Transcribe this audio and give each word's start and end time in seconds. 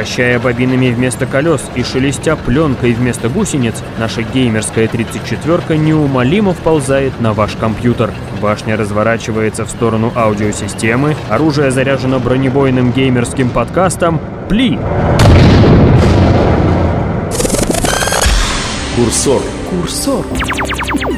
Вращая 0.00 0.38
бобинами 0.38 0.90
вместо 0.90 1.26
колес 1.26 1.60
и 1.74 1.82
шелестя 1.82 2.34
пленкой 2.34 2.94
вместо 2.94 3.28
гусениц, 3.28 3.74
наша 3.98 4.22
геймерская 4.22 4.86
34-ка 4.86 5.76
неумолимо 5.76 6.54
вползает 6.54 7.20
на 7.20 7.34
ваш 7.34 7.52
компьютер. 7.52 8.10
Башня 8.40 8.78
разворачивается 8.78 9.66
в 9.66 9.70
сторону 9.70 10.10
аудиосистемы, 10.16 11.16
оружие 11.28 11.70
заряжено 11.70 12.18
бронебойным 12.18 12.92
геймерским 12.92 13.50
подкастом 13.50 14.22
«Пли!». 14.48 14.78
Курсор. 18.96 19.42
Курсор. 19.68 20.24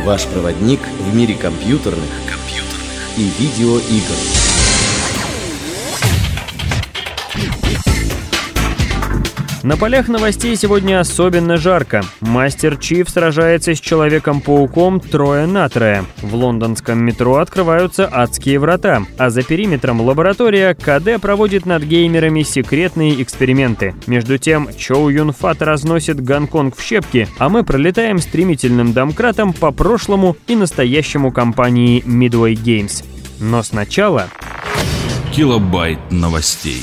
Ваш 0.05 0.27
проводник 0.27 0.81
в 0.99 1.15
мире 1.15 1.35
компьютерных, 1.35 2.11
компьютерных 2.29 3.17
и 3.17 3.31
видеоигр. 3.39 4.52
На 9.63 9.77
полях 9.77 10.09
новостей 10.09 10.57
сегодня 10.57 10.99
особенно 10.99 11.57
жарко. 11.57 12.03
Мастер 12.21 12.77
Чиф 12.77 13.09
сражается 13.09 13.77
с 13.77 13.81
Человеком-пауком 13.81 14.99
трое 14.99 15.47
на 15.47 15.69
трое. 15.69 16.05
В 16.21 16.35
лондонском 16.35 16.99
метро 16.99 17.37
открываются 17.37 18.09
адские 18.11 18.59
врата, 18.59 19.05
а 19.19 19.31
за 19.31 19.45
периметром 19.45 20.01
лаборатория 20.01 20.75
КД 20.75 21.23
проводит 21.23 21.65
над 21.65 21.85
геймерами 21.85 22.43
секретные 22.43 23.23
эксперименты. 23.23 23.95
Между 24.09 24.37
тем, 24.37 24.69
Чоу 24.77 25.11
Юн 25.11 25.33
Фат 25.33 25.63
разносит 25.63 26.21
Гонконг 26.21 26.77
в 26.77 26.83
щепки, 26.83 27.29
а 27.39 27.49
мы 27.49 27.63
пролетаем 27.63 28.19
стремительным 28.19 28.93
домкратом 28.93 29.53
по 29.53 29.71
прошлому 29.71 30.37
и 30.49 30.57
настоящему 30.57 31.31
компании 31.31 32.03
Midway 32.05 32.55
Games. 32.55 33.05
Но 33.39 33.63
сначала... 33.63 34.27
Килобайт 35.33 35.99
новостей. 36.11 36.83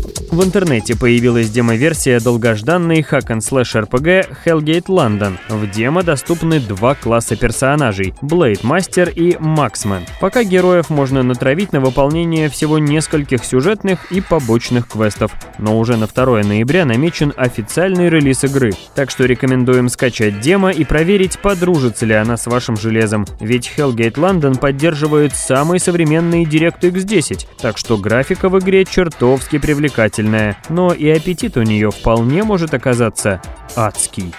В 0.29 0.43
интернете 0.43 0.97
появилась 0.97 1.49
демо-версия 1.49 2.19
долгожданной 2.19 2.99
RPG 3.01 4.27
Hellgate 4.45 4.85
London. 4.85 5.37
В 5.49 5.69
демо 5.71 6.03
доступны 6.03 6.59
два 6.59 6.95
класса 6.95 7.35
персонажей– 7.35 8.13
Blade 8.21 8.61
Master 8.61 9.11
и 9.11 9.31
Marksman. 9.31 10.01
Пока 10.19 10.43
героев 10.43 10.89
можно 10.89 11.23
натравить 11.23 11.73
на 11.73 11.79
выполнение 11.79 12.49
всего 12.49 12.77
нескольких 12.77 13.43
сюжетных 13.43 14.11
и 14.11 14.21
побочных 14.21 14.87
квестов, 14.87 15.31
но 15.57 15.79
уже 15.79 15.97
на 15.97 16.07
2 16.07 16.43
ноября 16.43 16.85
намечен 16.85 17.33
официальный 17.35 18.09
релиз 18.09 18.43
игры. 18.43 18.71
Так 18.95 19.11
что 19.11 19.25
рекомендуем 19.25 19.89
скачать 19.89 20.39
демо 20.39 20.71
и 20.71 20.83
проверить, 20.83 21.39
подружится 21.39 22.05
ли 22.05 22.13
она 22.13 22.37
с 22.37 22.47
вашим 22.47 22.77
железом, 22.77 23.25
ведь 23.39 23.71
Hellgate 23.77 24.15
London 24.15 24.59
поддерживает 24.59 25.35
самый 25.35 25.79
современный 25.79 26.43
DirectX 26.43 27.03
10, 27.03 27.47
так 27.61 27.77
что 27.77 27.97
графика 27.97 28.49
в 28.49 28.59
игре 28.59 28.85
чертовски 28.85 29.57
привлекательна 29.57 30.10
привлекательная, 30.11 30.57
но 30.69 30.93
и 30.93 31.09
аппетит 31.09 31.57
у 31.57 31.61
нее 31.61 31.91
вполне 31.91 32.43
может 32.43 32.73
оказаться 32.73 33.41
адский. 33.75 34.33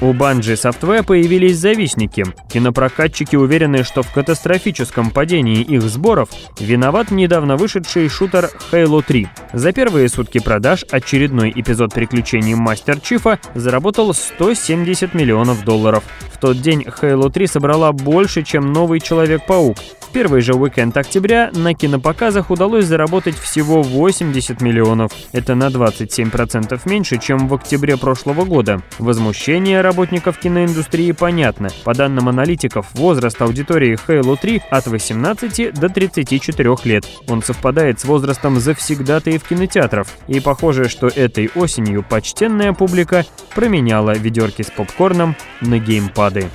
У 0.00 0.12
Bungie 0.12 0.54
Software 0.54 1.02
появились 1.02 1.58
завистники. 1.58 2.24
Кинопрокатчики 2.48 3.34
уверены, 3.34 3.82
что 3.82 4.02
в 4.02 4.12
катастрофическом 4.12 5.10
падении 5.10 5.60
их 5.60 5.82
сборов 5.82 6.28
виноват 6.60 7.10
недавно 7.10 7.56
вышедший 7.56 8.08
шутер 8.08 8.48
Halo 8.70 9.02
3. 9.04 9.28
За 9.54 9.72
первые 9.72 10.08
сутки 10.08 10.38
продаж 10.38 10.84
очередной 10.88 11.52
эпизод 11.54 11.92
приключений 11.92 12.54
Мастер 12.54 13.00
Чифа 13.00 13.40
заработал 13.56 14.14
170 14.14 15.14
миллионов 15.14 15.64
долларов. 15.64 16.04
В 16.32 16.38
тот 16.38 16.60
день 16.60 16.82
Halo 16.82 17.28
3 17.28 17.48
собрала 17.48 17.90
больше, 17.90 18.44
чем 18.44 18.72
новый 18.72 19.00
Человек-паук. 19.00 19.78
В 20.08 20.10
первый 20.10 20.40
же 20.40 20.54
уикенд 20.54 20.96
октября 20.96 21.50
на 21.52 21.74
кинопоказах 21.74 22.50
удалось 22.50 22.86
заработать 22.86 23.36
всего 23.36 23.82
80 23.82 24.62
миллионов. 24.62 25.12
Это 25.32 25.54
на 25.54 25.66
27% 25.66 26.80
меньше, 26.86 27.18
чем 27.18 27.46
в 27.46 27.52
октябре 27.52 27.98
прошлого 27.98 28.46
года. 28.46 28.80
Возмущение 28.98 29.82
работников 29.88 30.38
киноиндустрии 30.38 31.12
понятно. 31.12 31.70
По 31.82 31.94
данным 31.94 32.28
аналитиков, 32.28 32.86
возраст 32.92 33.40
аудитории 33.40 33.98
Halo 34.06 34.36
3 34.38 34.62
от 34.70 34.86
18 34.86 35.72
до 35.72 35.88
34 35.88 36.76
лет. 36.84 37.06
Он 37.26 37.42
совпадает 37.42 37.98
с 37.98 38.04
возрастом 38.04 38.60
завсегдатаев 38.60 39.42
кинотеатров. 39.42 40.18
И 40.26 40.40
похоже, 40.40 40.90
что 40.90 41.06
этой 41.06 41.50
осенью 41.54 42.04
почтенная 42.06 42.74
публика 42.74 43.24
променяла 43.54 44.10
ведерки 44.10 44.60
с 44.60 44.70
попкорном 44.70 45.34
на 45.62 45.78
геймпады. 45.78 46.50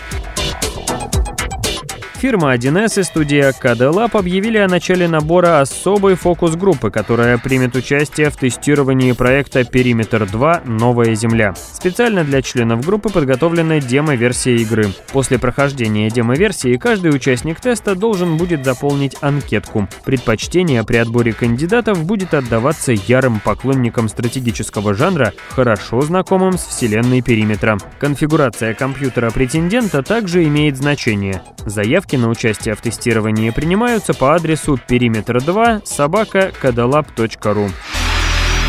Фирма 2.24 2.56
1С 2.56 3.02
и 3.02 3.04
студия 3.04 3.52
KD 3.52 4.10
объявили 4.14 4.58
о 4.58 4.70
начале 4.70 5.10
набора 5.10 5.60
особой 5.60 6.16
фокус-группы, 6.16 6.90
которая 6.90 7.38
примет 7.38 7.76
участие 7.76 8.30
в 8.30 8.38
тестировании 8.38 9.12
проекта 9.12 9.66
«Периметр 9.66 10.26
2. 10.26 10.62
Новая 10.64 11.16
Земля». 11.16 11.54
Специально 11.54 12.24
для 12.24 12.42
членов 12.42 12.86
группы 12.86 13.10
подготовлена 13.10 13.82
демо-версия 13.82 14.56
игры. 14.56 14.86
После 15.12 15.38
прохождения 15.38 16.10
демо-версии 16.10 16.78
каждый 16.78 17.14
участник 17.14 17.60
теста 17.60 17.94
должен 17.94 18.38
будет 18.38 18.64
заполнить 18.64 19.18
анкетку. 19.20 19.90
Предпочтение 20.06 20.86
при 20.86 20.96
отборе 20.96 21.34
кандидатов 21.34 22.06
будет 22.06 22.34
отдаваться 22.34 22.94
ярым 22.94 23.42
поклонникам 23.42 24.08
стратегического 24.08 24.94
жанра, 24.94 25.34
хорошо 25.50 26.00
знакомым 26.00 26.58
с 26.58 26.68
вселенной 26.68 27.22
Периметра. 27.22 27.78
Конфигурация 28.00 28.74
компьютера 28.74 29.30
претендента 29.30 30.04
также 30.04 30.46
имеет 30.46 30.78
значение. 30.78 31.42
Заявки 31.66 32.13
Заявки 32.14 32.16
на 32.16 32.30
участие 32.30 32.76
в 32.76 32.82
тестировании 32.82 33.50
принимаются 33.50 34.14
по 34.14 34.36
адресу 34.36 34.80
периметр 34.88 35.42
2 35.42 35.82
собака 35.84 36.52
кадалаб.ру. 36.62 37.70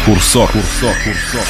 Курсор. 0.07 0.51
Курсор. 0.51 0.95
Курсор. 1.05 1.47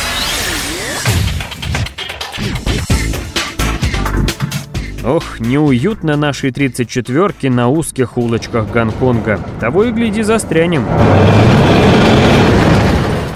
Ох, 5.05 5.38
неуютно 5.38 6.16
нашей 6.16 6.50
34-ки 6.50 7.47
на 7.47 7.69
узких 7.69 8.19
улочках 8.19 8.69
Гонконга. 8.71 9.38
Того 9.61 9.84
и 9.84 9.93
гляди, 9.93 10.22
застрянем. 10.22 10.84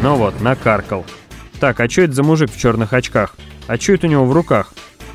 Ну 0.03 0.17
вот, 0.17 0.41
накаркал. 0.41 1.05
Так, 1.61 1.79
а 1.79 1.89
что 1.89 2.03
это 2.03 2.13
за 2.13 2.25
мужик 2.25 2.51
в 2.51 2.59
черных 2.59 2.93
очках? 2.93 3.37
А 3.69 3.77
что 3.77 3.93
это 3.93 4.09
у 4.09 4.11
него 4.11 4.25
в 4.25 4.33
руках? 4.33 4.73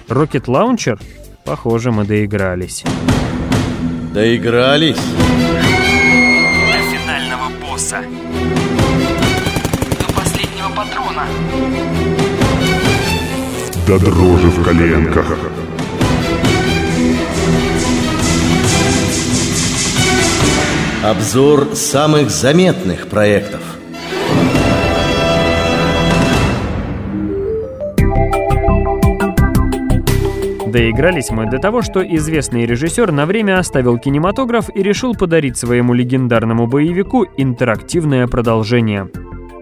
Рокет 0.08 0.48
лаунчер? 0.48 0.98
Похоже, 1.44 1.92
мы 1.92 2.06
доигрались. 2.06 2.86
Доигрались? 4.13 4.96
До 4.96 6.78
финального 6.91 7.50
босса. 7.59 7.97
До 10.00 10.13
последнего 10.13 10.69
патрона. 10.69 11.25
До 13.88 13.97
дрожи 13.97 14.50
в 14.50 14.63
коленках. 14.63 15.35
Обзор 21.03 21.75
самых 21.75 22.30
заметных 22.30 23.07
проектов. 23.07 23.62
Доигрались 30.74 31.30
мы 31.30 31.46
до 31.46 31.60
того, 31.60 31.84
что 31.84 32.02
известный 32.02 32.66
режиссер 32.66 33.12
на 33.12 33.28
время 33.28 33.60
оставил 33.60 34.00
кинематограф 34.00 34.76
и 34.76 34.82
решил 34.82 35.14
подарить 35.14 35.56
своему 35.56 35.94
легендарному 35.94 36.66
боевику 36.66 37.28
интерактивное 37.38 38.26
продолжение. 38.26 39.08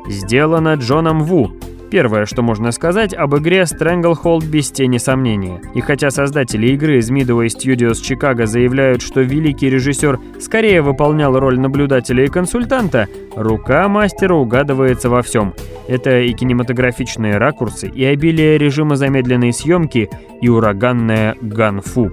Сделано 0.08 0.76
Джоном 0.76 1.26
Ву, 1.26 1.52
Первое, 1.92 2.26
что 2.26 2.42
можно 2.42 2.72
сказать 2.72 3.14
об 3.14 3.36
игре 3.36 3.64
Stranglehold 3.64 4.46
без 4.46 4.72
тени 4.72 4.98
сомнения. 4.98 5.62
И 5.76 5.82
хотя 5.82 6.10
создатели 6.10 6.68
игры 6.68 7.00
из 7.00 7.12
Midway 7.12 7.48
Studios 7.48 7.98
Chicago 8.02 8.46
заявляют, 8.46 9.02
что 9.02 9.20
великий 9.20 9.70
режиссер 9.70 10.18
скорее 10.40 10.82
выполнял 10.82 11.38
роль 11.38 11.60
наблюдателя 11.60 12.24
и 12.24 12.30
консультанта, 12.30 13.10
рука 13.36 13.90
мастера 13.90 14.36
угадывается 14.36 15.10
во 15.10 15.22
всем. 15.22 15.54
Это 15.90 16.22
и 16.22 16.32
кинематографичные 16.32 17.38
ракурсы, 17.38 17.90
и 17.90 18.06
обилие 18.06 18.58
режима 18.58 18.96
замедленной 18.96 19.52
съемки, 19.52 20.10
и 20.42 20.48
ураганная 20.48 21.36
ганфу. 21.42 22.10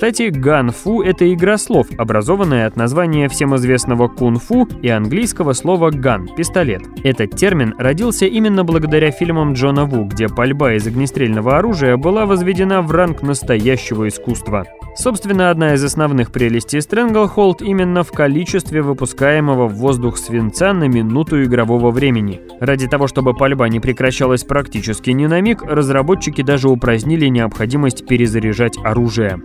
Кстати, 0.00 0.30
ганфу— 0.30 1.02
это 1.04 1.30
игра 1.30 1.58
слов, 1.58 1.88
образованная 1.98 2.66
от 2.66 2.74
названия 2.74 3.28
всем 3.28 3.54
известного 3.56 4.08
кунг-фу 4.08 4.66
и 4.80 4.88
английского 4.88 5.52
слова 5.52 5.90
ган— 5.90 6.26
пистолет. 6.38 6.80
Этот 7.04 7.36
термин 7.36 7.74
родился 7.76 8.24
именно 8.24 8.64
благодаря 8.64 9.10
фильмам 9.10 9.52
Джона 9.52 9.84
Ву, 9.84 10.06
где 10.06 10.28
пальба 10.28 10.72
из 10.72 10.86
огнестрельного 10.86 11.58
оружия 11.58 11.98
была 11.98 12.24
возведена 12.24 12.80
в 12.80 12.90
ранг 12.90 13.20
настоящего 13.20 14.08
искусства. 14.08 14.64
Собственно, 14.96 15.50
одна 15.50 15.74
из 15.74 15.84
основных 15.84 16.32
прелестей 16.32 16.78
Stranglehold 16.78 17.58
именно 17.60 18.02
в 18.02 18.10
количестве 18.10 18.80
выпускаемого 18.80 19.68
в 19.68 19.74
воздух 19.74 20.16
свинца 20.16 20.72
на 20.72 20.84
минуту 20.84 21.44
игрового 21.44 21.90
времени. 21.90 22.40
Ради 22.58 22.88
того, 22.88 23.06
чтобы 23.06 23.34
пальба 23.34 23.68
не 23.68 23.80
прекращалась 23.80 24.44
практически 24.44 25.10
ни 25.10 25.26
на 25.26 25.42
миг, 25.42 25.62
разработчики 25.62 26.40
даже 26.40 26.70
упразднили 26.70 27.26
необходимость 27.26 28.06
перезаряжать 28.06 28.78
оружие 28.82 29.42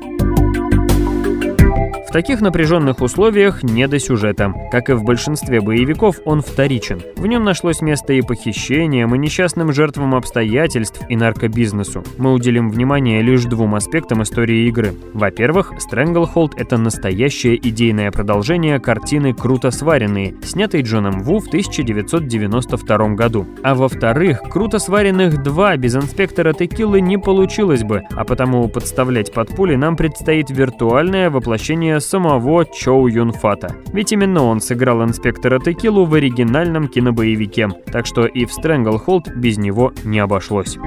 таких 2.15 2.39
напряженных 2.39 3.01
условиях 3.01 3.61
не 3.61 3.89
до 3.89 3.99
сюжета. 3.99 4.53
Как 4.71 4.89
и 4.89 4.93
в 4.93 5.03
большинстве 5.03 5.59
боевиков, 5.59 6.21
он 6.23 6.39
вторичен. 6.39 7.01
В 7.17 7.27
нем 7.27 7.43
нашлось 7.43 7.81
место 7.81 8.13
и 8.13 8.21
похищениям, 8.21 9.13
и 9.13 9.17
несчастным 9.17 9.73
жертвам 9.73 10.15
обстоятельств, 10.15 11.01
и 11.09 11.17
наркобизнесу. 11.17 12.05
Мы 12.17 12.31
уделим 12.31 12.69
внимание 12.69 13.21
лишь 13.21 13.43
двум 13.43 13.75
аспектам 13.75 14.23
истории 14.23 14.65
игры. 14.69 14.93
Во-первых, 15.13 15.73
Stranglehold— 15.73 16.53
это 16.55 16.77
настоящее 16.77 17.57
идейное 17.57 18.11
продолжение 18.11 18.79
картины 18.79 19.33
«Круто 19.33 19.69
сваренные», 19.69 20.35
снятой 20.41 20.83
Джоном 20.83 21.19
Ву 21.19 21.39
в 21.39 21.47
1992 21.47 23.15
году. 23.15 23.45
А 23.61 23.75
во-вторых, 23.75 24.39
«Круто 24.49 24.79
сваренных 24.79 25.43
2» 25.43 25.75
без 25.75 25.97
инспектора 25.97 26.53
Текилы 26.53 27.01
не 27.01 27.17
получилось 27.17 27.83
бы, 27.83 28.03
а 28.11 28.23
потому 28.23 28.69
подставлять 28.69 29.33
под 29.33 29.53
пули 29.53 29.75
нам 29.75 29.97
предстоит 29.97 30.49
виртуальное 30.49 31.29
воплощение 31.29 31.99
самого 32.05 32.65
Чоу 32.65 33.07
Юн 33.07 33.31
Фата. 33.31 33.75
Ведь 33.93 34.11
именно 34.11 34.43
он 34.43 34.61
сыграл 34.61 35.03
инспектора 35.03 35.59
Текилу 35.59 36.05
в 36.05 36.13
оригинальном 36.13 36.87
кинобоевике, 36.87 37.69
так 37.91 38.05
что 38.05 38.25
и 38.25 38.45
в 38.45 38.51
Stranglehold 38.57 39.35
без 39.35 39.57
него 39.57 39.93
не 40.03 40.19
обошлось. 40.19 40.77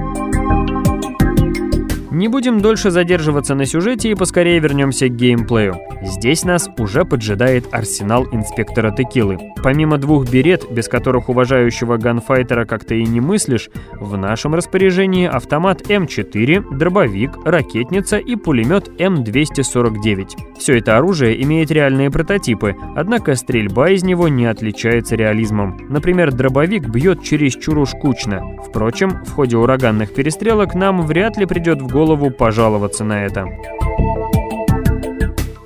Не 2.19 2.27
будем 2.27 2.59
дольше 2.59 2.91
задерживаться 2.91 3.55
на 3.55 3.65
сюжете 3.65 4.11
и 4.11 4.13
поскорее 4.13 4.59
вернемся 4.59 5.07
к 5.07 5.15
геймплею. 5.15 5.77
Здесь 6.01 6.43
нас 6.43 6.69
уже 6.77 7.05
поджидает 7.05 7.73
арсенал 7.73 8.27
инспектора 8.33 8.91
Текилы. 8.91 9.37
Помимо 9.63 9.97
двух 9.97 10.29
берет, 10.29 10.69
без 10.69 10.89
которых 10.89 11.29
уважающего 11.29 11.95
ганфайтера 11.95 12.65
как-то 12.65 12.93
и 12.93 13.05
не 13.05 13.21
мыслишь, 13.21 13.69
в 13.93 14.17
нашем 14.17 14.53
распоряжении 14.53 15.27
автомат 15.27 15.83
М4, 15.83 16.75
дробовик, 16.77 17.37
ракетница 17.45 18.17
и 18.17 18.35
пулемет 18.35 18.89
М249. 18.99 20.57
Все 20.57 20.77
это 20.77 20.97
оружие 20.97 21.41
имеет 21.43 21.71
реальные 21.71 22.11
прототипы, 22.11 22.75
однако 22.97 23.35
стрельба 23.35 23.91
из 23.91 24.03
него 24.03 24.27
не 24.27 24.45
отличается 24.45 25.15
реализмом. 25.15 25.77
Например, 25.87 26.33
дробовик 26.33 26.89
бьет 26.89 27.23
чересчур 27.23 27.77
уж 27.77 27.91
кучно. 27.91 28.41
Впрочем, 28.67 29.23
в 29.25 29.31
ходе 29.31 29.55
ураганных 29.55 30.13
перестрелок 30.13 30.75
нам 30.75 31.01
вряд 31.03 31.37
ли 31.37 31.45
придет 31.45 31.81
в 31.81 31.87
голову 31.87 32.08
голову 32.09 32.31
пожаловаться 32.31 33.03
на 33.03 33.25
это. 33.25 33.45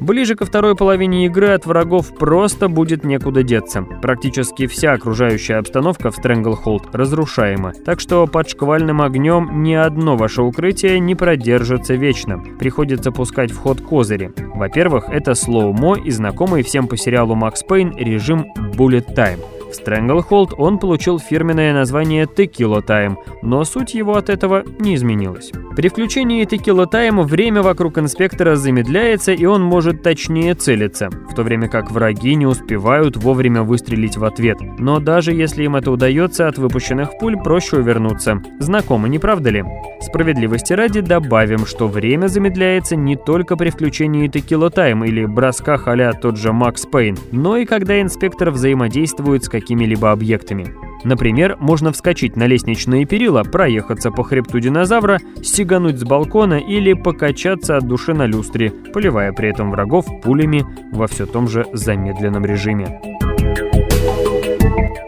Ближе 0.01 0.35
ко 0.35 0.43
второй 0.45 0.75
половине 0.75 1.25
игры 1.27 1.51
от 1.51 1.65
врагов 1.65 2.13
просто 2.13 2.67
будет 2.67 3.05
некуда 3.05 3.41
деться. 3.41 3.83
Практически 4.01 4.67
вся 4.67 4.91
окружающая 4.91 5.55
обстановка 5.55 6.11
в 6.11 6.19
Stranglehold 6.19 6.89
разрушаема, 6.91 7.71
так 7.85 8.01
что 8.01 8.27
под 8.27 8.49
шквальным 8.49 9.01
огнем 9.01 9.63
ни 9.63 9.73
одно 9.73 10.17
ваше 10.17 10.41
укрытие 10.41 10.99
не 10.99 11.15
продержится 11.15 11.93
вечно. 11.93 12.43
Приходится 12.59 13.13
пускать 13.13 13.51
в 13.51 13.59
ход 13.59 13.79
козыри. 13.79 14.33
Во-первых, 14.53 15.05
это 15.07 15.35
слоумо 15.35 15.95
и 15.95 16.11
знакомый 16.11 16.63
всем 16.63 16.89
по 16.89 16.97
сериалу 16.97 17.37
Max 17.37 17.59
Payne 17.65 17.93
режим 17.97 18.47
Bullet 18.75 19.15
Time. 19.15 19.39
В 19.73 19.87
Stranglehold 19.87 20.53
он 20.57 20.77
получил 20.77 21.19
фирменное 21.19 21.73
название 21.73 22.25
Tequila 22.25 22.85
Time, 22.85 23.15
но 23.41 23.63
суть 23.63 23.95
его 23.95 24.15
от 24.15 24.29
этого 24.29 24.63
не 24.79 24.95
изменилась. 24.95 25.51
При 25.75 25.89
включении 25.89 26.45
Tequila 26.45 26.87
Time 26.89 27.23
время 27.23 27.63
вокруг 27.63 27.97
инспектора 27.97 28.55
замедляется 28.55 29.31
и 29.31 29.45
он 29.45 29.63
может 29.63 30.03
точнее 30.03 30.53
целиться, 30.53 31.09
в 31.09 31.33
то 31.33 31.41
время 31.41 31.67
как 31.67 31.89
враги 31.89 32.35
не 32.35 32.45
успевают 32.45 33.17
вовремя 33.17 33.63
выстрелить 33.63 34.17
в 34.17 34.25
ответ. 34.25 34.57
Но 34.77 34.99
даже 34.99 35.33
если 35.33 35.63
им 35.63 35.75
это 35.75 35.89
удается, 35.89 36.47
от 36.47 36.57
выпущенных 36.59 37.17
пуль 37.17 37.37
проще 37.37 37.77
увернуться. 37.77 38.41
Знакомо, 38.59 39.07
не 39.07 39.17
правда 39.17 39.49
ли? 39.49 39.65
Справедливости 40.03 40.73
ради 40.73 41.01
добавим, 41.01 41.65
что 41.65 41.88
время 41.88 42.27
замедляется 42.27 42.95
не 42.95 43.15
только 43.15 43.57
при 43.57 43.69
включении 43.69 44.29
Tequila 44.29 44.73
Time 44.73 45.07
или 45.07 45.25
бросках 45.25 45.88
а 45.88 46.13
тот 46.13 46.38
же 46.38 46.53
Макс 46.53 46.85
Пейн, 46.85 47.17
но 47.31 47.57
и 47.57 47.65
когда 47.65 48.01
инспектор 48.01 48.51
взаимодействует 48.51 49.44
с 49.44 49.50
каким 49.50 49.73
какими-либо 49.73 50.11
объектами. 50.11 50.67
Например, 51.03 51.57
можно 51.59 51.91
вскочить 51.91 52.35
на 52.35 52.45
лестничные 52.45 53.05
перила, 53.05 53.44
проехаться 53.44 54.11
по 54.11 54.23
хребту 54.23 54.59
динозавра, 54.59 55.19
стегануть 55.41 56.00
с 56.00 56.03
балкона 56.03 56.59
или 56.59 56.94
покачаться 56.94 57.77
от 57.77 57.88
души 57.88 58.13
на 58.13 58.25
люстре, 58.25 58.71
поливая 58.94 59.33
при 59.33 59.50
этом 59.50 59.71
врагов 59.71 60.05
пулями 60.21 60.63
во 60.91 61.07
все 61.07 61.25
том 61.25 61.47
же 61.47 61.65
замедленном 61.73 62.45
режиме. 62.45 63.01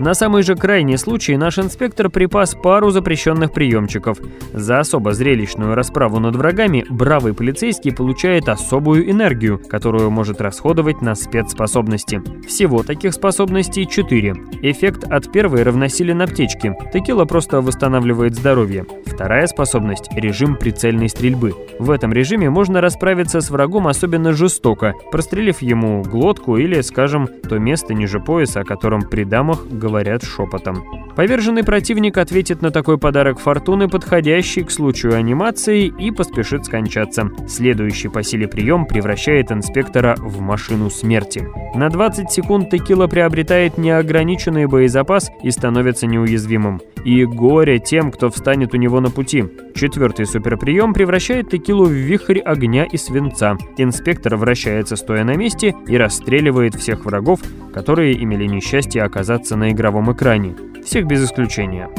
На 0.06 0.14
самый 0.14 0.44
же 0.44 0.56
крайний 0.56 1.00
случай 1.00 1.36
наш 1.36 1.58
инспектор 1.58 2.12
припас 2.12 2.54
пару 2.54 2.92
запрещенных 2.92 3.52
приемчиков. 3.52 4.20
За 4.54 4.78
особо 4.82 5.14
зрелищную 5.14 5.74
расправу 5.74 6.20
над 6.20 6.36
врагами 6.36 6.86
бравый 6.88 7.34
полицейский 7.34 7.92
получает 7.92 8.48
особую 8.48 9.10
энергию, 9.10 9.60
которую 9.68 10.12
может 10.12 10.42
расходовать 10.42 11.02
на 11.02 11.16
спецспособности. 11.16 12.22
Всего 12.48 12.84
таких 12.84 13.16
способностей 13.16 13.88
4. 13.88 14.36
Эффект 14.62 15.06
от 15.10 15.32
первой 15.32 15.64
равносилен 15.64 16.22
аптечке. 16.22 16.78
Текила 16.94 17.26
просто 17.26 17.62
восстанавливает 17.62 18.36
здоровье. 18.36 18.86
Вторая 19.08 19.48
способность– 19.48 20.10
режим 20.16 20.56
прицельной 20.56 21.10
стрельбы. 21.10 21.56
В 21.80 21.90
этом 21.90 22.14
режиме 22.14 22.52
можно 22.52 22.80
расправиться 22.80 23.42
с 23.42 23.50
врагом 23.50 23.88
особенно 23.88 24.34
жестоко, 24.34 24.94
прострелив 25.12 25.64
ему 25.64 26.04
глотку 26.04 26.58
или, 26.58 26.82
скажем, 26.82 27.28
то 27.50 27.58
место 27.58 27.96
ниже 27.96 28.20
пояса, 28.20 28.60
о 28.60 28.66
котором 28.66 29.02
при 29.02 29.24
дамах 29.24 29.66
говорят 29.66 29.95
шепотом. 30.24 30.84
Поверженный 31.16 31.64
противник 31.64 32.18
ответит 32.18 32.62
на 32.62 32.72
такой 32.72 32.98
подарок 32.98 33.40
фортуны, 33.40 33.88
подходящий 33.88 34.64
к 34.64 34.72
случаю 34.72 35.16
анимации, 35.16 35.86
и 35.88 36.12
поспешит 36.12 36.66
скончаться. 36.66 37.30
Следующий 37.48 38.10
по 38.10 38.22
силе 38.22 38.50
прием 38.50 38.86
превращает 38.86 39.52
инспектора 39.52 40.16
в 40.18 40.42
машину 40.42 40.90
смерти. 40.90 41.48
На 41.74 41.90
20 41.90 42.30
секунд 42.30 42.70
текила 42.70 43.08
приобретает 43.08 43.78
неограниченный 43.78 44.66
боезапас 44.66 45.32
и 45.42 45.52
становится 45.52 46.06
неуязвимым. 46.06 46.82
И 47.06 47.24
горе 47.24 47.80
тем, 47.80 48.12
кто 48.12 48.30
встанет 48.30 48.74
у 48.74 48.78
него 48.78 49.00
на 49.00 49.10
пути. 49.10 49.46
Четвертый 49.76 50.26
суперприем 50.26 50.94
превращает 50.94 51.50
текилу 51.50 51.86
в 51.86 51.92
вихрь 51.92 52.40
огня 52.40 52.86
и 52.86 52.98
свинца. 52.98 53.58
Инспектор 53.78 54.36
вращается 54.36 54.96
стоя 54.96 55.24
на 55.24 55.36
месте 55.36 55.76
и 55.88 55.98
расстреливает 55.98 56.76
всех 56.76 57.06
врагов, 57.06 57.42
которые 57.74 58.22
имели 58.22 58.46
несчастье 58.46 59.04
оказаться 59.04 59.56
на 59.56 59.72
игровом 59.76 60.12
экране. 60.12 60.56
Всех 60.84 61.06
без 61.06 61.24
исключения. 61.24 61.90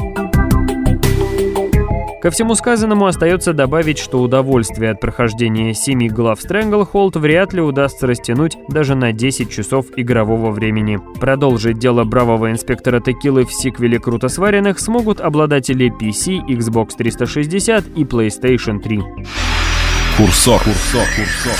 Ко 2.21 2.31
всему 2.31 2.55
сказанному 2.55 3.05
остается 3.05 3.53
добавить, 3.53 3.99
что 3.99 4.21
удовольствие 4.21 4.91
от 4.91 4.99
прохождения 4.99 5.73
семи 5.73 6.09
глав 6.09 6.39
Stranglehold 6.43 7.17
вряд 7.19 7.53
ли 7.53 7.61
удастся 7.61 8.07
растянуть 8.07 8.57
даже 8.67 8.95
на 8.95 9.13
10 9.13 9.49
часов 9.49 9.85
игрового 9.95 10.51
времени. 10.51 10.99
Продолжить 11.21 11.77
дело 11.77 12.03
бравого 12.03 12.51
инспектора 12.51 12.99
Текилы 12.99 13.45
в 13.45 13.53
сиквеле 13.53 13.99
«Круто 13.99 14.29
сваренных» 14.29 14.79
смогут 14.79 15.21
обладатели 15.21 15.89
PC, 15.89 16.45
Xbox 16.47 16.97
360 16.97 17.85
и 17.95 18.03
PlayStation 18.03 18.81
3. 18.81 19.03
Курсор. 20.17 20.61
Курсор. 20.63 21.07
Курсор. 21.15 21.55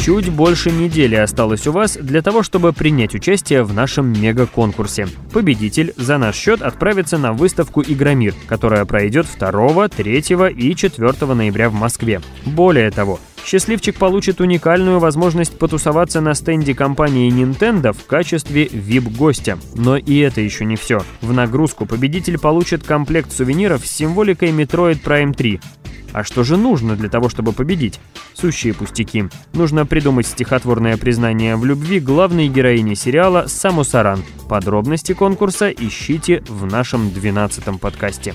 Чуть 0.00 0.30
больше 0.30 0.70
недели 0.70 1.14
осталось 1.14 1.66
у 1.66 1.72
вас 1.72 1.98
для 2.00 2.22
того, 2.22 2.42
чтобы 2.42 2.72
принять 2.72 3.14
участие 3.14 3.62
в 3.62 3.74
нашем 3.74 4.10
мега-конкурсе. 4.10 5.06
Победитель 5.30 5.92
за 5.94 6.16
наш 6.16 6.36
счет 6.36 6.62
отправится 6.62 7.18
на 7.18 7.34
выставку 7.34 7.82
«Игромир», 7.82 8.34
которая 8.46 8.86
пройдет 8.86 9.26
2, 9.38 9.88
3 9.88 10.18
и 10.56 10.74
4 10.74 11.34
ноября 11.34 11.68
в 11.68 11.74
Москве. 11.74 12.22
Более 12.46 12.90
того, 12.90 13.20
счастливчик 13.44 13.96
получит 13.96 14.40
уникальную 14.40 14.98
возможность 14.98 15.58
потусоваться 15.58 16.20
на 16.20 16.34
стенде 16.34 16.74
компании 16.74 17.30
Nintendo 17.30 17.92
в 17.92 18.06
качестве 18.06 18.66
VIP-гостя. 18.66 19.58
Но 19.74 19.96
и 19.96 20.18
это 20.18 20.40
еще 20.40 20.64
не 20.64 20.76
все. 20.76 21.02
В 21.20 21.32
нагрузку 21.32 21.86
победитель 21.86 22.38
получит 22.38 22.84
комплект 22.84 23.32
сувениров 23.32 23.86
с 23.86 23.90
символикой 23.90 24.50
Metroid 24.50 25.02
Prime 25.02 25.34
3, 25.34 25.60
а 26.12 26.24
что 26.24 26.42
же 26.42 26.56
нужно 26.56 26.96
для 26.96 27.08
того, 27.08 27.28
чтобы 27.28 27.52
победить? 27.52 28.00
Сущие 28.34 28.74
пустяки. 28.74 29.24
Нужно 29.52 29.86
придумать 29.86 30.26
стихотворное 30.26 30.96
признание 30.96 31.56
в 31.56 31.64
любви 31.64 32.00
главной 32.00 32.48
героини 32.48 32.94
сериала 32.94 33.46
Саму 33.46 33.84
Саран. 33.84 34.22
Подробности 34.48 35.12
конкурса 35.12 35.70
ищите 35.70 36.42
в 36.48 36.66
нашем 36.66 37.08
12-м 37.08 37.78
подкасте. 37.78 38.34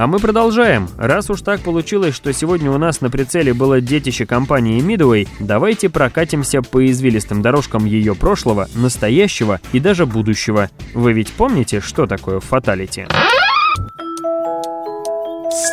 А 0.00 0.06
мы 0.06 0.18
продолжаем. 0.18 0.88
Раз 0.96 1.28
уж 1.28 1.42
так 1.42 1.60
получилось, 1.60 2.14
что 2.14 2.32
сегодня 2.32 2.70
у 2.70 2.78
нас 2.78 3.02
на 3.02 3.10
прицеле 3.10 3.52
было 3.52 3.82
детище 3.82 4.24
компании 4.24 4.82
Midway, 4.82 5.28
давайте 5.40 5.90
прокатимся 5.90 6.62
по 6.62 6.86
извилистым 6.86 7.42
дорожкам 7.42 7.84
ее 7.84 8.14
прошлого, 8.14 8.66
настоящего 8.74 9.60
и 9.72 9.78
даже 9.78 10.06
будущего. 10.06 10.70
Вы 10.94 11.12
ведь 11.12 11.34
помните, 11.34 11.82
что 11.82 12.06
такое 12.06 12.40
фаталити? 12.40 13.08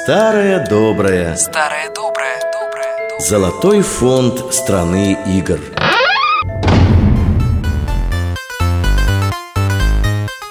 Старое 0.03 0.67
доброе. 0.67 1.37
Старое 1.37 1.87
доброе, 1.95 2.41
доброе, 2.51 3.07
доброе. 3.07 3.19
Золотой 3.21 3.81
фонд 3.81 4.53
страны 4.53 5.17
игр. 5.37 5.61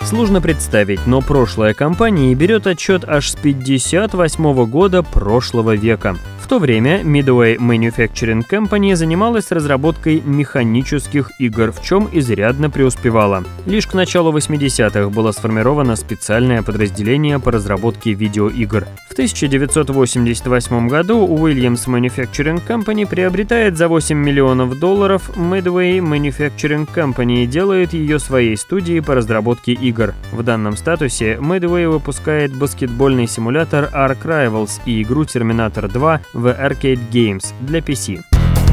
Сложно 0.07 0.41
представить, 0.41 1.05
но 1.05 1.21
прошлая 1.21 1.75
компания 1.75 2.33
берет 2.37 2.69
отчет 2.69 3.03
аж 3.05 3.29
с 3.29 3.35
58 3.35 4.67
года 4.67 5.03
прошлого 5.03 5.75
века. 5.75 6.17
В 6.47 6.49
то 6.49 6.61
время 6.61 7.00
Midway 7.03 7.59
Manufacturing 7.59 8.49
Company 8.49 8.95
занималась 8.95 9.50
разработкой 9.50 10.23
механических 10.25 11.33
игр, 11.41 11.73
в 11.73 11.83
чем 11.83 12.09
изрядно 12.12 12.71
преуспевала. 12.71 13.43
Лишь 13.67 13.88
к 13.88 13.95
началу 13.95 14.33
80-х 14.33 15.09
было 15.09 15.33
сформировано 15.33 15.97
специальное 15.97 16.62
подразделение 16.62 17.41
по 17.41 17.50
разработке 17.50 18.12
видеоигр. 18.12 18.87
В 19.09 19.12
1988 19.15 20.88
году 20.88 21.26
Williams 21.26 21.88
Manufacturing 21.88 22.62
Company 22.65 23.09
приобретает 23.09 23.76
за 23.76 23.88
8 23.88 24.17
миллионов 24.17 24.79
долларов 24.79 25.31
Midway 25.37 25.99
Manufacturing 25.99 26.87
Company 26.95 27.43
и 27.43 27.47
делает 27.47 27.93
ее 27.93 28.21
своей 28.21 28.57
студией 28.57 29.03
по 29.03 29.17
разработке 29.17 29.73
игр. 29.73 30.15
В 30.31 30.45
данном 30.45 30.76
статусе 30.76 31.38
Midway 31.41 31.88
выпускает 31.88 32.55
баскетбольный 32.55 33.26
симулятор 33.26 33.91
Ark 33.93 34.19
Rivals 34.23 34.81
и 34.85 35.03
игру 35.03 35.25
Terminator 35.25 35.91
2 35.91 36.21
в 36.36 36.48
Arcade 36.48 37.00
Games 37.12 37.54
для 37.62 37.80
PC. 37.80 38.20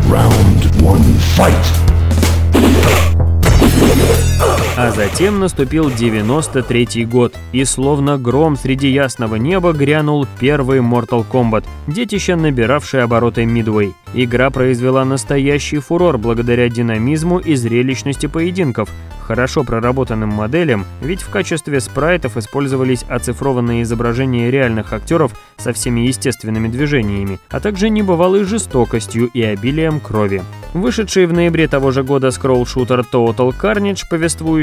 Round 0.09 0.83
one, 0.83 1.05
fight. 1.37 1.92
А 4.76 4.90
затем 4.90 5.40
наступил 5.40 5.92
93 5.92 7.06
год, 7.06 7.36
и 7.52 7.64
словно 7.64 8.18
гром 8.18 8.56
среди 8.56 8.90
ясного 8.90 9.36
неба 9.36 9.72
грянул 9.72 10.26
первый 10.40 10.80
Mortal 10.80 11.24
Kombat, 11.32 11.64
детище, 11.86 12.36
набиравшее 12.36 13.04
обороты 13.04 13.44
Midway. 13.44 13.94
Игра 14.16 14.50
произвела 14.50 15.06
настоящий 15.06 15.78
фурор 15.78 16.18
благодаря 16.18 16.70
динамизму 16.70 17.38
и 17.38 17.54
зрелищности 17.54 18.26
поединков, 18.26 18.90
хорошо 19.24 19.64
проработанным 19.64 20.30
моделям, 20.30 20.86
ведь 21.02 21.22
в 21.22 21.30
качестве 21.30 21.80
спрайтов 21.80 22.38
использовались 22.38 23.04
оцифрованные 23.08 23.84
изображения 23.84 24.52
реальных 24.52 24.92
актеров 24.94 25.34
со 25.58 25.72
всеми 25.74 26.02
естественными 26.02 26.68
движениями, 26.68 27.40
а 27.50 27.60
также 27.60 27.90
небывалой 27.90 28.44
жестокостью 28.44 29.30
и 29.34 29.42
обилием 29.42 30.00
крови. 30.00 30.42
Вышедший 30.74 31.26
в 31.26 31.34
ноябре 31.34 31.68
того 31.68 31.92
же 31.92 32.04
года 32.04 32.32
скролл-шутер 32.32 33.06
Total 33.12 33.54
Carnage, 33.60 34.02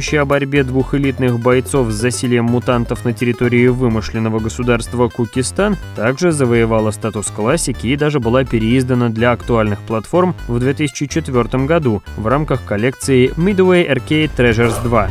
повествующий 0.00 0.20
о 0.20 0.24
борьбе 0.24 0.64
двух 0.64 0.94
элитных 0.94 1.38
бойцов 1.38 1.90
с 1.90 1.94
засилием 1.94 2.46
мутантов 2.46 3.04
на 3.04 3.12
территории 3.12 3.66
вымышленного 3.66 4.40
государства 4.40 5.08
Кукистан, 5.08 5.76
также 5.94 6.32
завоевала 6.32 6.90
статус 6.90 7.26
классики 7.26 7.88
и 7.88 7.96
даже 7.96 8.18
была 8.18 8.44
переиздана 8.44 9.10
для 9.10 9.32
актуальных 9.32 9.78
платформ 9.80 10.34
в 10.48 10.58
2004 10.58 11.66
году 11.66 12.02
в 12.16 12.26
рамках 12.26 12.64
коллекции 12.64 13.30
Midway 13.36 13.86
Arcade 13.86 14.30
Treasures 14.34 14.82
2. 14.82 15.10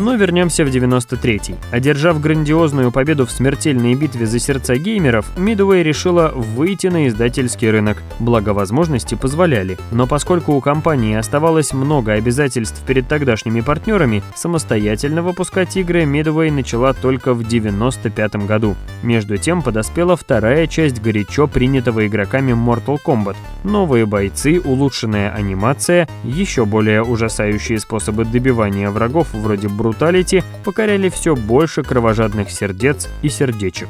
Но 0.00 0.14
вернемся 0.14 0.64
в 0.64 0.68
93-й. 0.68 1.56
Одержав 1.70 2.22
грандиозную 2.22 2.90
победу 2.90 3.26
в 3.26 3.30
смертельной 3.30 3.94
битве 3.94 4.24
за 4.24 4.38
сердца 4.38 4.76
геймеров, 4.76 5.26
Midway 5.36 5.82
решила 5.82 6.32
выйти 6.34 6.86
на 6.86 7.06
издательский 7.06 7.70
рынок. 7.70 8.02
Благо 8.18 8.54
возможности 8.54 9.14
позволяли. 9.14 9.76
Но 9.90 10.06
поскольку 10.06 10.54
у 10.54 10.62
компании 10.62 11.16
оставалось 11.16 11.74
много 11.74 12.12
обязательств 12.14 12.82
перед 12.86 13.08
тогдашними 13.08 13.60
партнерами, 13.60 14.22
самостоятельно 14.34 15.20
выпускать 15.20 15.76
игры 15.76 16.04
Midway 16.04 16.50
начала 16.50 16.94
только 16.94 17.34
в 17.34 17.46
95 17.46 18.46
году. 18.46 18.76
Между 19.02 19.36
тем 19.36 19.60
подоспела 19.60 20.16
вторая 20.16 20.66
часть 20.66 21.02
горячо 21.02 21.46
принятого 21.46 22.06
игроками 22.06 22.52
Mortal 22.52 22.98
Kombat. 23.04 23.36
Новые 23.64 24.06
бойцы, 24.06 24.62
улучшенная 24.64 25.30
анимация, 25.30 26.08
еще 26.24 26.64
более 26.64 27.02
ужасающие 27.02 27.78
способы 27.78 28.24
добивания 28.24 28.88
врагов 28.88 29.28
вроде 29.34 29.68
бруталити 29.90 30.42
покоряли 30.64 31.08
все 31.08 31.34
больше 31.34 31.82
кровожадных 31.82 32.50
сердец 32.50 33.08
и 33.22 33.28
сердечек. 33.28 33.88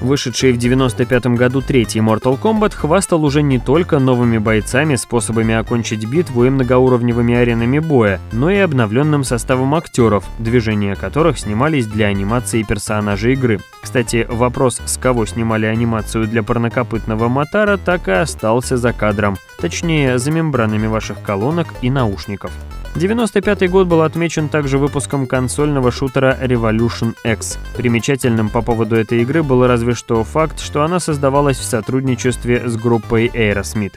Вышедший 0.00 0.52
в 0.52 0.58
95 0.58 1.26
году 1.38 1.62
третий 1.62 1.98
Mortal 1.98 2.38
Kombat 2.40 2.74
хвастал 2.74 3.24
уже 3.24 3.42
не 3.42 3.58
только 3.58 3.98
новыми 3.98 4.38
бойцами, 4.38 4.94
способами 4.94 5.54
окончить 5.54 6.08
битву 6.08 6.44
и 6.44 6.50
многоуровневыми 6.50 7.34
аренами 7.34 7.80
боя, 7.80 8.20
но 8.30 8.50
и 8.50 8.56
обновленным 8.58 9.24
составом 9.24 9.74
актеров, 9.74 10.24
движения 10.38 10.94
которых 10.94 11.38
снимались 11.38 11.86
для 11.86 12.06
анимации 12.06 12.62
персонажей 12.62 13.32
игры. 13.32 13.58
Кстати, 13.82 14.26
вопрос, 14.30 14.80
с 14.84 14.96
кого 14.96 15.26
снимали 15.26 15.66
анимацию 15.66 16.28
для 16.28 16.44
парнокопытного 16.44 17.28
Матара, 17.28 17.76
так 17.76 18.06
и 18.06 18.12
остался 18.12 18.76
за 18.76 18.92
кадром. 18.92 19.36
Точнее, 19.60 20.18
за 20.18 20.30
мембранами 20.30 20.86
ваших 20.86 21.20
колонок 21.22 21.66
и 21.82 21.90
наушников. 21.90 22.52
95 22.96 23.68
год 23.70 23.88
был 23.88 24.00
отмечен 24.00 24.48
также 24.48 24.78
выпуском 24.78 25.26
консольного 25.26 25.90
шутера 25.92 26.38
Revolution 26.40 27.14
X. 27.24 27.58
Примечательным 27.76 28.48
по 28.48 28.62
поводу 28.62 28.96
этой 28.96 29.20
игры 29.20 29.42
был 29.42 29.66
разве 29.66 29.92
что 29.92 30.24
факт, 30.24 30.58
что 30.60 30.82
она 30.82 30.98
создавалась 30.98 31.58
в 31.58 31.64
сотрудничестве 31.64 32.66
с 32.66 32.76
группой 32.76 33.26
Aerosmith. 33.26 33.92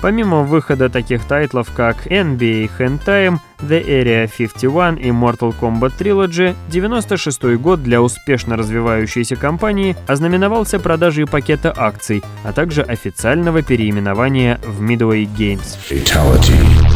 Помимо 0.00 0.42
выхода 0.42 0.88
таких 0.88 1.24
тайтлов, 1.24 1.70
как 1.74 2.06
NBA 2.06 2.70
Hand 2.78 3.04
The 3.60 3.86
Area 3.86 4.30
51 4.34 4.94
и 4.96 5.10
Mortal 5.10 5.54
Kombat 5.60 5.92
Trilogy, 5.98 6.54
96 6.68 7.56
год 7.56 7.82
для 7.82 8.00
успешно 8.00 8.56
развивающейся 8.56 9.36
компании 9.36 9.96
ознаменовался 10.06 10.78
продажей 10.78 11.26
пакета 11.26 11.72
акций, 11.76 12.22
а 12.44 12.52
также 12.52 12.82
официального 12.82 13.62
переименования 13.62 14.58
в 14.64 14.82
Midway 14.82 15.26
Games. 15.26 15.76
Fatality. 15.88 16.89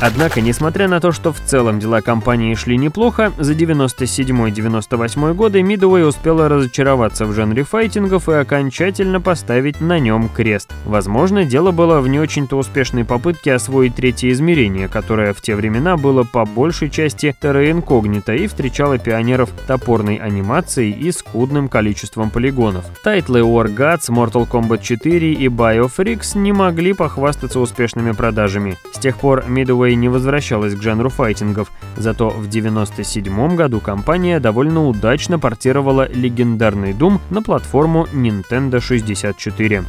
Однако, 0.00 0.42
несмотря 0.42 0.88
на 0.88 1.00
то, 1.00 1.10
что 1.10 1.32
в 1.32 1.40
целом 1.40 1.80
дела 1.80 2.02
компании 2.02 2.54
шли 2.54 2.76
неплохо, 2.76 3.32
за 3.38 3.54
97-98 3.54 5.34
годы 5.34 5.60
Midway 5.60 6.04
успела 6.06 6.48
разочароваться 6.48 7.24
в 7.24 7.32
жанре 7.32 7.62
файтингов 7.64 8.28
и 8.28 8.34
окончательно 8.34 9.20
поставить 9.22 9.80
на 9.80 9.98
нем 9.98 10.28
крест. 10.28 10.72
Возможно, 10.84 11.44
дело 11.44 11.70
было 11.70 12.00
в 12.00 12.08
не 12.08 12.20
очень-то 12.20 12.56
успешной 12.58 13.04
попытке 13.04 13.54
освоить 13.54 13.94
третье 13.94 14.32
измерение, 14.32 14.88
которое 14.88 15.32
в 15.32 15.40
те 15.40 15.54
времена 15.56 15.96
было 15.96 16.24
по 16.24 16.44
большей 16.44 16.90
части 16.90 17.34
терра 17.40 17.70
инкогнито 17.70 18.34
и 18.34 18.46
встречало 18.48 18.98
пионеров 18.98 19.50
топорной 19.66 20.16
анимацией 20.16 20.92
и 20.92 21.10
скудным 21.10 21.68
количеством 21.68 22.30
полигонов. 22.30 22.84
Тайтлы 23.02 23.40
War 23.40 23.74
Gods, 23.74 24.10
Mortal 24.10 24.46
Kombat 24.48 24.82
4 24.82 25.32
и 25.32 25.46
BioFreaks 25.46 26.36
не 26.36 26.52
могли 26.52 26.92
похвастаться 26.92 27.60
успешными 27.60 28.12
продажами. 28.12 28.76
С 28.92 28.98
тех 28.98 29.16
пор 29.16 29.44
Midway 29.48 29.85
не 29.94 30.08
возвращалась 30.08 30.74
к 30.74 30.82
жанру 30.82 31.08
файтингов, 31.08 31.70
зато 31.96 32.30
в 32.30 32.48
1997 32.48 33.56
году 33.56 33.80
компания 33.80 34.40
довольно 34.40 34.86
удачно 34.86 35.38
портировала 35.38 36.08
легендарный 36.12 36.92
Doom 36.92 37.20
на 37.30 37.42
платформу 37.42 38.06
Nintendo 38.12 38.80
64. 38.80 39.84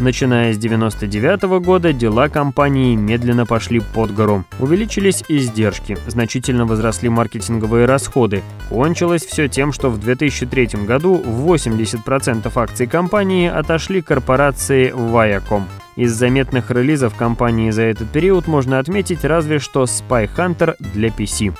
Начиная 0.00 0.54
с 0.54 0.56
99 0.56 1.42
года 1.62 1.92
дела 1.92 2.30
компании 2.30 2.96
медленно 2.96 3.44
пошли 3.44 3.80
под 3.80 4.14
гору. 4.14 4.46
Увеличились 4.58 5.22
издержки, 5.28 5.98
значительно 6.06 6.64
возросли 6.64 7.10
маркетинговые 7.10 7.84
расходы. 7.84 8.42
Кончилось 8.70 9.26
все 9.26 9.46
тем, 9.46 9.74
что 9.74 9.90
в 9.90 10.00
2003 10.00 10.86
году 10.86 11.22
80% 11.22 12.50
акций 12.54 12.86
компании 12.86 13.50
отошли 13.50 14.00
корпорации 14.00 14.90
Viacom. 14.90 15.64
Из 15.96 16.14
заметных 16.14 16.70
релизов 16.70 17.14
компании 17.14 17.70
за 17.70 17.82
этот 17.82 18.08
период 18.08 18.46
можно 18.46 18.78
отметить 18.78 19.22
разве 19.26 19.58
что 19.58 19.82
Spy 19.82 20.30
Hunter 20.34 20.76
для 20.94 21.08
PC. 21.10 21.52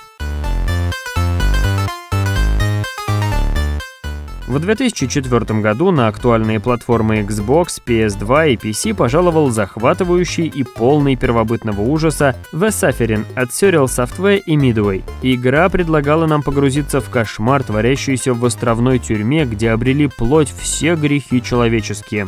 В 4.51 4.59
2004 4.59 5.61
году 5.61 5.93
на 5.93 6.09
актуальные 6.09 6.59
платформы 6.59 7.21
Xbox, 7.21 7.81
PS2 7.87 8.55
и 8.55 8.57
PC 8.57 8.95
пожаловал 8.95 9.51
захватывающий 9.51 10.49
и 10.49 10.65
полный 10.65 11.15
первобытного 11.15 11.83
ужаса 11.83 12.35
The 12.53 12.71
Suffering 12.71 13.25
от 13.37 13.51
Serial 13.51 13.85
Software 13.85 14.43
и 14.45 14.57
Midway. 14.57 15.05
Игра 15.23 15.69
предлагала 15.69 16.27
нам 16.27 16.43
погрузиться 16.43 17.01
в 17.01 17.09
кошмар, 17.11 17.63
творящийся 17.63 18.35
в 18.35 18.45
островной 18.45 18.99
тюрьме, 18.99 19.45
где 19.45 19.71
обрели 19.71 20.09
плоть 20.09 20.53
все 20.59 20.97
грехи 20.97 21.41
человеческие. 21.41 22.27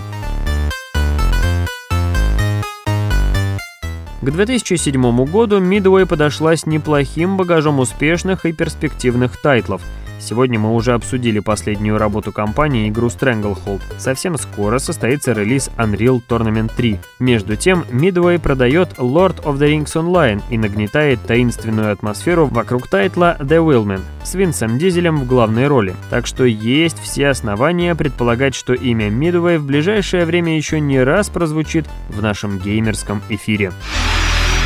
К 4.21 4.31
2007 4.31 5.25
году 5.25 5.61
Midway 5.61 6.07
подошла 6.07 6.55
с 6.55 6.67
неплохим 6.67 7.37
багажом 7.37 7.81
успешных 7.81 8.47
и 8.47 8.53
перспективных 8.53 9.43
тайтлов– 9.43 9.83
Сегодня 10.23 10.57
мы 10.57 10.73
уже 10.73 10.93
обсудили 10.93 11.41
последнюю 11.41 11.99
работу 11.99 12.31
компании, 12.31 12.89
игру 12.89 13.09
Stranglehold. 13.09 13.83
Совсем 13.99 14.39
скоро 14.39 14.79
состоится 14.79 15.33
релиз 15.33 15.69
Unreal 15.77 16.23
Tournament 16.27 16.71
3. 16.77 17.01
Между 17.19 17.57
тем, 17.57 17.85
Midway 17.91 18.39
продает 18.39 18.93
Lord 18.99 19.43
of 19.43 19.59
the 19.59 19.69
Rings 19.69 19.95
Online 19.95 20.41
и 20.49 20.59
нагнетает 20.59 21.21
таинственную 21.27 21.91
атмосферу 21.93 22.47
вокруг 22.47 22.87
тайтла 22.87 23.37
The 23.41 23.59
Wheelman 23.67 24.01
с 24.23 24.35
Винсом 24.35 24.79
Дизелем 24.79 25.19
в 25.19 25.27
главной 25.27 25.67
роли. 25.67 25.97
Так 26.09 26.29
что 26.29 26.45
есть 26.45 27.01
все 27.01 27.29
основания 27.29 27.97
предполагать, 27.97 28.55
что 28.55 28.75
имя 28.75 29.09
Midway 29.09 29.59
в 29.59 29.65
ближайшее 29.65 30.25
время 30.25 30.57
еще 30.57 30.79
не 30.79 31.03
раз 31.03 31.31
прозвучит 31.31 31.87
в 32.09 32.23
нашем 32.23 32.59
геймерском 32.59 33.23
эфире. 33.29 33.73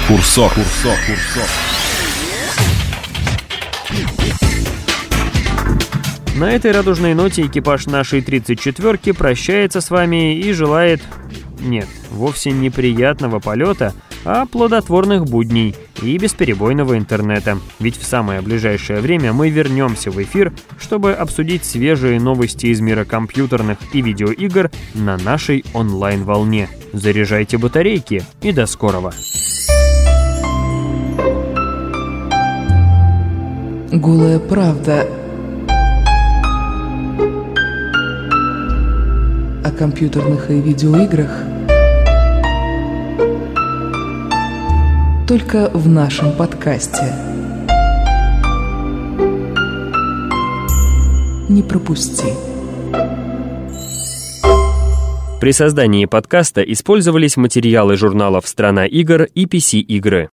Курсор, 0.06 0.52
курсор, 0.52 0.98
курсор. 1.06 1.48
На 6.36 6.52
этой 6.52 6.70
радужной 6.70 7.14
ноте 7.14 7.46
экипаж 7.46 7.86
нашей 7.86 8.20
34-ки 8.20 9.12
прощается 9.12 9.80
с 9.80 9.88
вами 9.88 10.36
и 10.36 10.52
желает... 10.52 11.00
Нет, 11.60 11.88
вовсе 12.10 12.50
не 12.50 12.68
приятного 12.68 13.40
полета, 13.40 13.94
а 14.26 14.44
плодотворных 14.44 15.24
будней 15.24 15.74
и 16.02 16.18
бесперебойного 16.18 16.98
интернета. 16.98 17.58
Ведь 17.80 17.96
в 17.96 18.04
самое 18.04 18.42
ближайшее 18.42 19.00
время 19.00 19.32
мы 19.32 19.48
вернемся 19.48 20.10
в 20.10 20.22
эфир, 20.22 20.52
чтобы 20.78 21.14
обсудить 21.14 21.64
свежие 21.64 22.20
новости 22.20 22.66
из 22.66 22.80
мира 22.80 23.06
компьютерных 23.06 23.78
и 23.94 24.02
видеоигр 24.02 24.70
на 24.92 25.16
нашей 25.16 25.64
онлайн-волне. 25.72 26.68
Заряжайте 26.92 27.56
батарейки 27.56 28.22
и 28.42 28.52
до 28.52 28.66
скорого! 28.66 29.14
Голая 33.90 34.38
правда 34.38 35.08
компьютерных 39.76 40.50
и 40.50 40.60
видеоиграх 40.60 41.30
только 45.28 45.70
в 45.74 45.88
нашем 45.88 46.32
подкасте. 46.36 47.12
Не 51.48 51.62
пропусти. 51.62 52.32
При 55.40 55.52
создании 55.52 56.06
подкаста 56.06 56.62
использовались 56.62 57.36
материалы 57.36 57.96
журналов 57.96 58.48
«Страна 58.48 58.86
игр» 58.86 59.24
и 59.24 59.46
PC-игры. 59.46 60.30